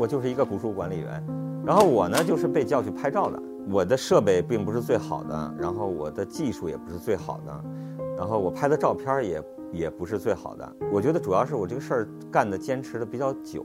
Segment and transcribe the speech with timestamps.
[0.00, 1.22] 我就是一个古书管理员，
[1.62, 3.38] 然后我呢就是被叫去拍照的。
[3.68, 7.64] 我的设备并不是最好的，然后我的技术也不是最好的，
[8.16, 10.76] 然后我拍的照片也也不是最好的。
[10.90, 13.62] 我觉得主要是我这个事儿干的坚持的比较久，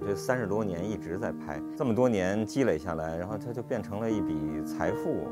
[0.00, 5.28] 这三十多年一直在拍，这么多年积累下来，然后它就变成了一笔财富。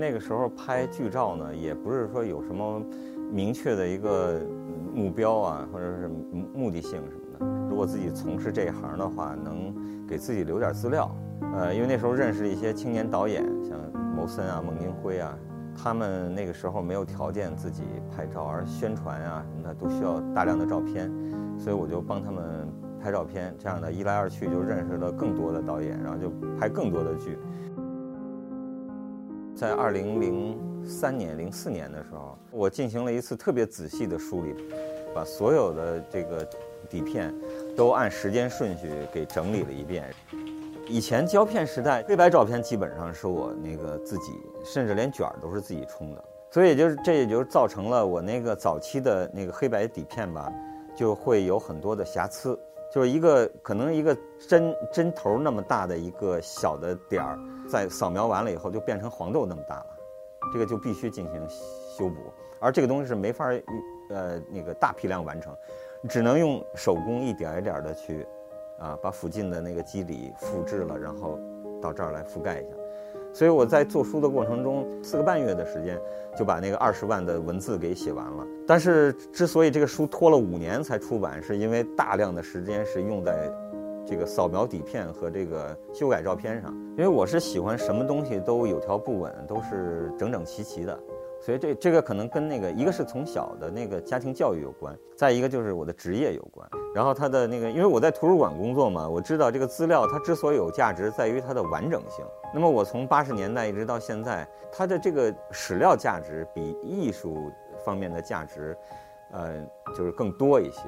[0.00, 2.80] 那个时候拍剧照呢，也不是说有什么
[3.30, 4.40] 明确的一个
[4.94, 6.10] 目标啊，或者是
[6.54, 7.68] 目的性什么的。
[7.68, 9.74] 如果自己从事这一行的话，能
[10.06, 11.14] 给自己留点资料。
[11.54, 13.78] 呃，因为那时候认识了一些青年导演，像
[14.16, 15.38] 牟森啊、孟京辉啊，
[15.76, 21.10] 他们那个时候没有条件自己拍照，而宣传啊什么的都需要大量的照片，
[21.58, 22.68] 所以我就帮他们
[23.00, 23.54] 拍照片。
[23.56, 27.38] 这样的一来二去就认识了更多的导演，然后就拍更多的剧。
[29.54, 34.54] 在二零零三年、零四年的时候，我进行了一次特别仔细的梳理，
[35.14, 36.46] 把所有的这个
[36.88, 37.34] 底片
[37.76, 40.12] 都按时间顺序给整理了一遍。
[40.88, 44.32] 以前胶片时代，黑白照片基本上是我那个自己，
[44.64, 50.50] 甚至连卷儿都是自己冲的，所以就是这也就造成了我那个早期的那个黑白底片吧，
[50.96, 52.58] 就会有很多的瑕疵。
[52.90, 54.16] 就是一个可能一个
[54.48, 57.38] 针针头那么大的一个小的点儿，
[57.70, 59.86] 在扫描完了以后就变成黄豆那么大了，
[60.52, 62.16] 这个就必须进行修补，
[62.58, 63.50] 而这个东西是没法
[64.10, 65.54] 呃那个大批量完成，
[66.08, 68.26] 只能用手工一点一点的去，
[68.78, 71.38] 啊把附近的那个肌理复制了，然后
[71.82, 72.76] 到这儿来覆盖一下。
[73.34, 76.00] 所以我在做书的过程中，四个半月的时间
[76.34, 78.46] 就把那个二十万的文字给写完了。
[78.66, 83.52] 但是之所以这个书拖了五年才出版，是因为大量的时间是用在
[84.08, 86.72] 这个扫描底片和这个修改照片上。
[86.96, 90.98] 因为我是喜欢什么东西都有条不紊，都是整整齐齐的。
[91.40, 96.68] 所以这这个可能跟那个一个是从小的那个家庭教育有关，再一个就是我的职业有关。
[96.92, 102.24] 然后他的那个，因为我在图书馆工作嘛，我知道这个资料它之所以有价值，在于它的完整性。
[102.52, 107.52] 那么我从八十年代一直到现在，它的这个史料价值比艺术
[107.84, 108.76] 方面的价值，
[109.30, 109.64] 呃，
[109.96, 110.80] 就是更多一些。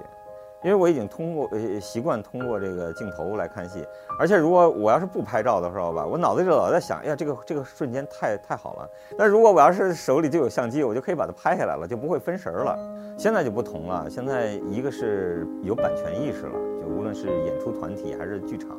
[0.62, 3.84] 因为我已经通过呃习惯通过这个镜头来看戏，
[4.19, 8.88] 而且如果我要是不拍照的时候吧，我脑子里老在想，哎呀，这个这个瞬间太太好了。
[9.16, 12.78] 那如果我要是手里就有相机，我就可以把它拍下来了，就不会分神儿了。
[13.16, 18.71] 现在就不同了，现在一个是有版权意识了，就无论是演出团体还是剧场，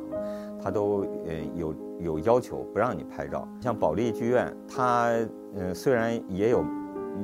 [0.62, 3.46] 它都呃有有要求不让你拍照。
[3.60, 5.10] 像保利剧院，它
[5.56, 6.64] 嗯虽然也有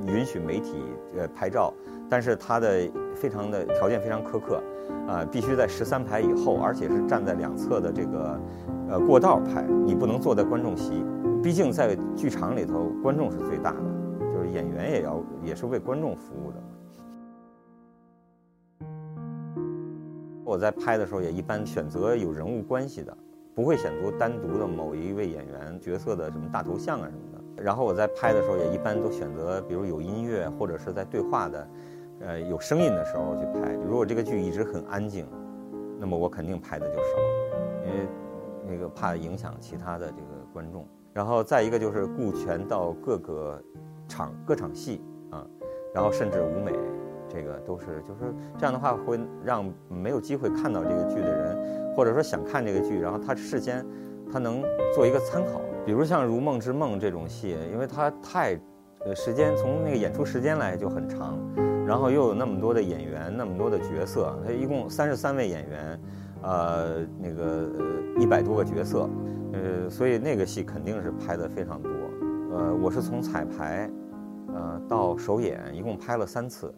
[0.07, 0.83] 允许媒体
[1.17, 1.73] 呃拍照。
[2.11, 4.63] 但是它的非常的条件非常苛刻，
[5.09, 8.41] 啊，必须在十三排以后，而且是站在两侧的这个，
[8.89, 11.05] 呃，过道拍，你不能坐在观众席，
[11.43, 13.83] 毕竟在剧场里头，观众是最大的，
[14.33, 16.57] 就是演员也要也是为观众服务的。
[20.45, 23.15] 我在拍的时候也一般选择有人物关系的，
[23.53, 27.63] 不会选择单独的某一位演员角色的什么大头像啊什么的。
[27.63, 31.69] 然后我在拍的时候也一般都选择，比如有音乐或者是在对话的。
[32.21, 33.73] 呃，有声音的时候去拍。
[33.75, 35.27] 如果这个剧一直很安静，
[35.99, 37.03] 那么我肯定拍的就少，
[37.87, 38.09] 因为
[38.67, 40.87] 那个怕影响其他的这个观众。
[41.13, 43.63] 然后再一个就是顾全到各个
[44.07, 45.47] 场各场戏啊，
[45.95, 46.73] 然后甚至舞美，
[47.29, 53.85] 这个都是就是这样的话会让没有机会看到这个剧的人，或者说想看这个剧，然后他事先
[54.31, 54.63] 他能
[54.95, 55.61] 做一个参考。
[55.87, 58.61] 比如像《如梦之梦》这种戏，因为它太
[59.07, 61.39] 呃时间从那个演出时间来就很长。
[61.89, 66.01] 然后又有那么多的演员，那么多的角色，他一共三十三位演员，
[66.43, 67.67] 呃，那个
[68.21, 69.09] 一百多个角色，
[69.55, 71.91] 呃，所以那个戏肯定是拍的非常多。
[72.53, 73.91] 呃，我是从彩排，
[74.55, 76.71] 呃，到首演一共拍了三次，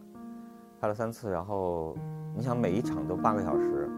[0.79, 1.29] 拍了三次。
[1.29, 1.93] 然后
[2.33, 3.89] 你想每一场都八个小时，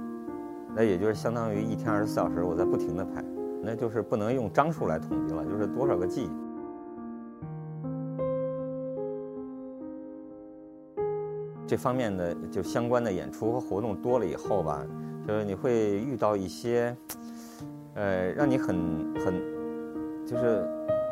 [0.75, 3.23] 那也就是相当于一天二十四小时我在不停的拍，
[3.61, 6.27] 那就是不能用张数来统计了，就是多少个 G。
[11.73, 14.85] 这方面的就相关的演出和活动多了以后吧，
[15.27, 16.95] 就是你会遇到一些，
[17.95, 18.75] 呃，让你很
[19.25, 19.41] 很，
[20.23, 20.63] 就是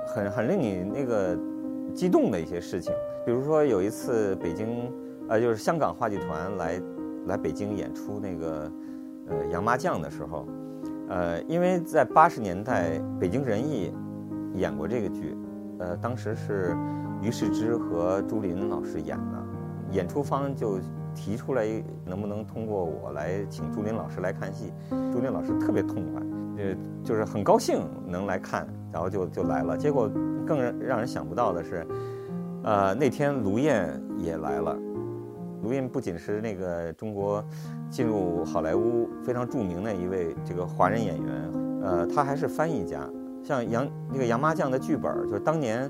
[0.05, 1.35] 很很令你那个
[1.95, 2.93] 激动的一些事情。
[3.25, 4.93] 比如说有一次北京，
[5.29, 6.81] 呃，就是香港话剧团来
[7.25, 8.71] 来北京演出那个
[9.29, 10.45] 呃《杨麻将》的时候，
[11.09, 13.91] 呃，因为在八十年代北京人艺
[14.53, 15.35] 演过这个剧，
[15.79, 16.77] 呃，当时是
[17.19, 19.41] 于世之和朱琳老师演的。
[19.91, 20.79] 演出方就
[21.13, 21.65] 提出来，
[22.05, 24.71] 能不能通过我来请朱琳老师来看戏？
[25.11, 26.21] 朱琳老师特别痛快，
[26.57, 29.77] 呃，就是很高兴能来看，然后就就来了。
[29.77, 30.09] 结果
[30.47, 31.85] 更让人想不到的是，
[32.63, 34.77] 呃，那天卢燕也来了。
[35.63, 37.43] 卢燕不仅是那个中国
[37.89, 41.51] 进入好莱坞非常著名的一位这个华人演员，
[41.83, 43.07] 呃，他还是翻译家。
[43.43, 45.89] 像杨那个杨麻将的剧本，就是当年，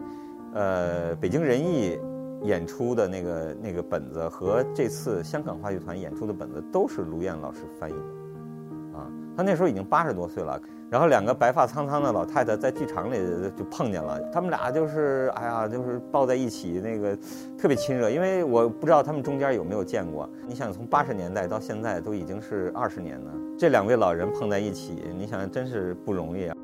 [0.53, 1.97] 呃，北京人艺
[2.43, 8.97] 演出的那个那个本子和这次香港话剧团演出的本子都是卢燕老师翻译的。
[8.97, 9.07] 啊，
[9.37, 10.59] 他那时候已经八十多岁了。
[10.89, 13.17] 然后两个白发苍苍的老太太在剧场里
[13.55, 17.17] 就碰见了，他们俩就是哎呀，就是抱在一起，那个
[17.57, 18.09] 特别亲热。
[18.09, 20.29] 因为我不知道他们中间有没有见过。
[20.45, 26.57] 你想，从八十年代到现在都已经是二十年了，这两位老人碰在一起，你想真是不容易啊。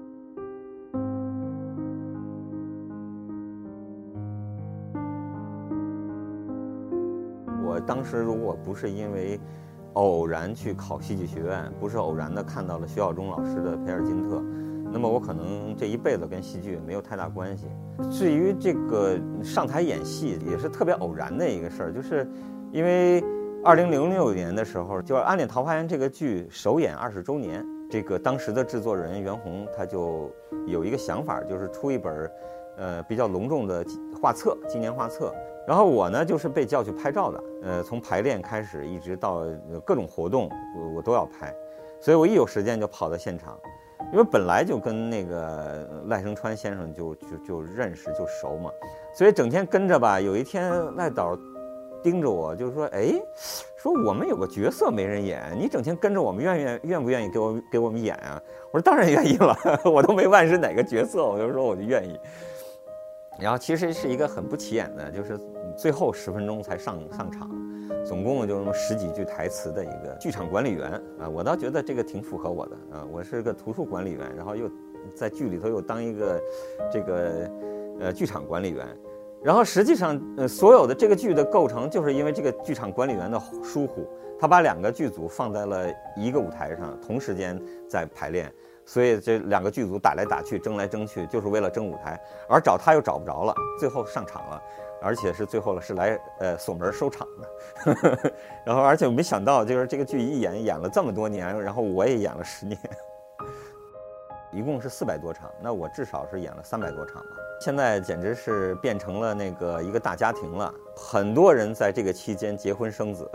[7.67, 9.39] 我当时如果不是因为。
[9.93, 14.35] 偶然去考戏剧学院，不是偶然的看到了徐晓中老师的《培尔金特》，
[14.91, 17.65] 那么我可能这一辈子跟戏剧没有太大关系。
[18.11, 22.29] 至于这个上台演戏，也是特别偶然的一个事儿，就是
[22.71, 23.23] 因为
[23.63, 30.29] 二零零六年的时候，就是《暗恋桃花源》这个剧首演二十周年，这个当时的制作人袁弘他就
[30.67, 32.29] 有一个想法，就是出一本，
[32.77, 33.85] 呃，比较隆重的
[34.21, 35.33] 画册，纪念画册。
[35.67, 37.43] 然后我呢，就是被叫去拍照的。
[37.63, 39.43] 呃，从排练开始，一直到
[39.83, 41.53] 各种活动，我我都要拍，
[41.99, 43.59] 所以我一有时间就跑到现场，
[44.13, 48.71] 因为本来就跟那个赖声川先生就就就认识就熟嘛，
[49.13, 50.21] 所以整天跟着吧。
[50.21, 51.37] 有一天赖导
[52.01, 53.11] 盯着我，就是说，哎，
[53.75, 58.41] 说我们有个角色没人演，你整天跟着我们，愿愿愿不愿意给我给我们演啊？
[58.71, 62.17] 我说当然愿意了， 我都没问是哪个角色，我就说我就愿意。
[63.39, 65.39] 然后其实是一个很不起眼的，就是。
[65.77, 67.51] 最后十分钟才上上场，
[68.03, 74.67] 总共就那么十几句台词的一个剧场管理员啊，我倒觉得这个挺符合我的啊，我是个图书管理员，然后又
[75.13, 76.41] 在剧里头又当一个
[76.91, 77.51] 这个
[77.99, 78.87] 呃剧场管理员，
[79.43, 84.03] 然后实际上呃所有的这个剧的构成就是因为这个剧场管理员的疏忽，
[84.39, 85.85] 他把两个剧组放在了
[86.15, 88.51] 一个舞台上，同时间在排练，
[88.87, 92.19] 所以这两个剧组打来打去，争来争去，就是为了争舞台，
[92.49, 94.59] 而找他又找不着了，最后上场了。
[94.99, 98.33] 而且是最后了，是来呃锁门收场的，
[98.65, 102.79] 然后而且没想到，就是这个剧一演演了这么多年，然后我也演了十年，
[104.51, 107.29] 一共是四百多场，那我至少是演了三百多场吧。
[107.61, 113.29] 现在简直是变成了那个一个大家庭了，很多人在这个期间结婚生子。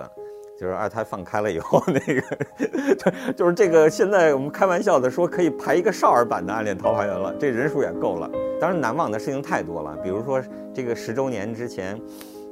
[0.61, 3.91] 就是二胎放开了以后，那个， 就是这个。
[3.91, 8.31] 现在我们开玩笑的说，可以排一个少儿版的《暗恋桃花源》了，这人数也够了。
[8.61, 10.41] 当然，难忘的事情太多了，比如说
[10.73, 12.01] 这个十周年之前，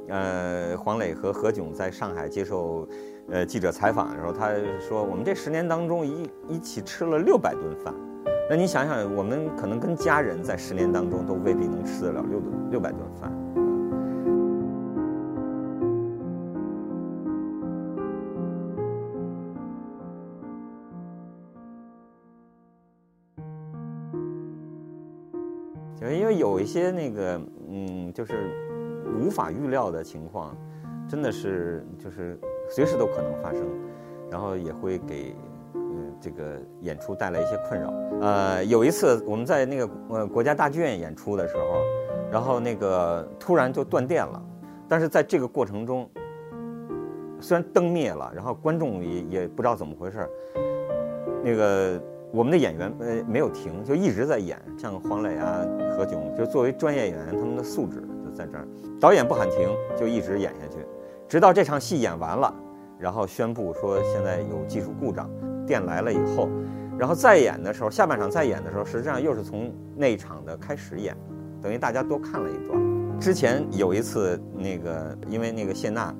[0.09, 2.85] 呃，黄磊和何炅在上海接受
[3.29, 4.49] 呃记者采访的时候，他
[4.85, 7.93] 说我们这十年当中一一起吃了六百顿饭。
[8.49, 13.31] 那你想想，我们可能跟家人在十年当中都未必能吃得了六顿六百顿饭。
[26.61, 28.33] 一些那个，嗯，就是
[29.19, 30.55] 无法预料的情况，
[31.09, 32.39] 真的是就是
[32.69, 33.63] 随时都可能发生，
[34.29, 35.35] 然后也会给
[36.19, 37.91] 这个演出带来一些困扰。
[38.21, 41.81] 呃，有一次我们在那个呃国家大剧院演出的时候，
[42.31, 44.41] 然后那个突然就断电了，
[44.87, 46.07] 但是在这个过程中，
[47.39, 50.29] 虽然灯灭了，然后观众也也不知道怎么回事，
[51.43, 51.99] 那个。
[52.33, 58.65] 我们的演员呃没有停，就一直在演，像黄磊啊、何炅，就作为专业演员，他们的素质就在这儿。
[58.99, 59.69] 导演不喊停，
[59.99, 60.85] 就一直演下去，
[61.27, 62.53] 直到这场戏演完了，
[62.97, 65.29] 然后宣布说现在有技术故障，
[65.67, 66.47] 电来了以后，
[66.97, 71.15] 然后再演的时候，下半场再演的时候，实际上又是从那一场的开始演，
[71.61, 73.19] 等于大家多看了一段。
[73.19, 76.15] 之前有一次那个，因为那个谢娜。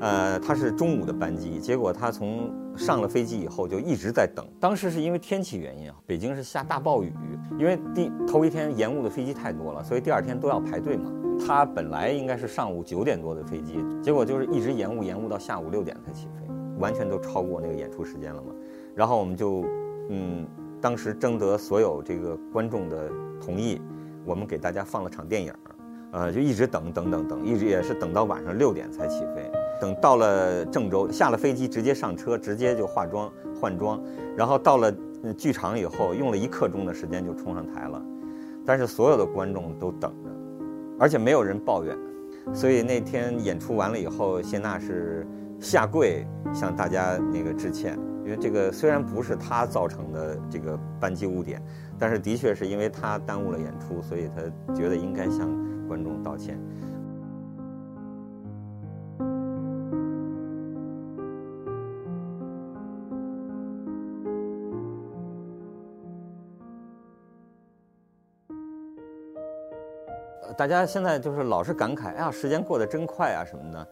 [0.00, 4.46] 呃，她是中午的班机，结果她从上了飞机以后就一直在等。
[4.60, 7.12] 当时是因为天气原因啊，北京是下大暴雨，
[7.58, 11.10] 因为第头一天延误的飞机太多了，所以第二天都要排队嘛。
[11.46, 18.54] 他本来应该是上午九点多的飞机，结果就是一直延误，延误到下午六点才起飞，完全都超过那个演出时间了嘛。
[18.94, 19.64] 然后我们就，
[20.10, 20.46] 嗯，
[20.80, 23.10] 当时征得所有这个观众的
[23.44, 23.80] 同意，
[24.24, 25.52] 我们给大家放了场电影，
[26.14, 29.50] 呃，就一直等等等等，一直也是等到晚上六点才起飞。
[29.80, 33.30] 等到了郑州，下了飞机直接上车，直接就化妆
[33.60, 34.00] 换装，
[34.36, 34.94] 然后到了
[35.36, 38.00] 剧场以后，用了一刻钟的时间就冲上台了。
[38.64, 40.30] 但是所有的观众都等着，
[41.00, 41.98] 而且没有人抱怨。
[42.52, 45.26] 所以那天演出完了以后，谢娜是
[45.58, 51.60] 下跪向大家那个致歉，因为这个虽然不是她造成的这个班机误点，
[51.98, 55.50] 但是的确是因为她耽误了演出，所以她觉得应该向
[55.86, 56.58] 观众道歉。
[70.56, 73.88] 大家现在就是老是感慨，哎呀，时间过得真快啊什么的。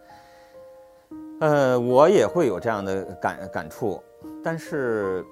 [1.40, 4.00] 呃，我也会有这样的感感触，
[4.44, 5.24] 但是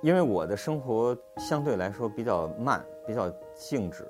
[0.00, 4.06] 因为我的生活相对来说比较慢，比较静止，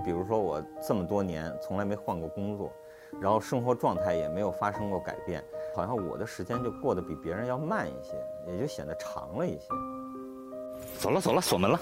[0.00, 2.72] 比如说我这么多年从来没换过工作，
[3.20, 5.42] 然后生活状态也没有发生过改变，
[5.74, 9.68] 好像我的时间就过得比别人要慢一些，也就显得长了一些。
[10.98, 11.80] 走了走了，锁门了。